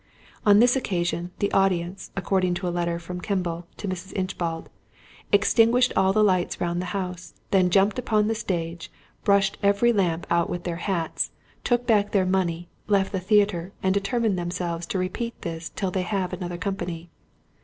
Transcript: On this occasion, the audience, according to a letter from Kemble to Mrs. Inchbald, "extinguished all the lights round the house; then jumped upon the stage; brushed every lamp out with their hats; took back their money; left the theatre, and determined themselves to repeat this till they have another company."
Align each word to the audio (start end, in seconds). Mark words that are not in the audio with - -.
On 0.47 0.57
this 0.57 0.75
occasion, 0.75 1.29
the 1.37 1.51
audience, 1.51 2.09
according 2.15 2.55
to 2.55 2.67
a 2.67 2.73
letter 2.73 2.97
from 2.97 3.21
Kemble 3.21 3.67
to 3.77 3.87
Mrs. 3.87 4.13
Inchbald, 4.13 4.67
"extinguished 5.31 5.93
all 5.95 6.11
the 6.11 6.23
lights 6.23 6.59
round 6.59 6.81
the 6.81 6.87
house; 6.97 7.35
then 7.51 7.69
jumped 7.69 7.99
upon 7.99 8.27
the 8.27 8.33
stage; 8.33 8.91
brushed 9.23 9.59
every 9.61 9.93
lamp 9.93 10.25
out 10.31 10.49
with 10.49 10.63
their 10.63 10.77
hats; 10.77 11.29
took 11.63 11.85
back 11.85 12.13
their 12.13 12.25
money; 12.25 12.67
left 12.87 13.11
the 13.11 13.19
theatre, 13.19 13.73
and 13.83 13.93
determined 13.93 14.39
themselves 14.39 14.87
to 14.87 14.97
repeat 14.97 15.39
this 15.43 15.69
till 15.69 15.91
they 15.91 16.01
have 16.01 16.33
another 16.33 16.57
company." 16.57 17.11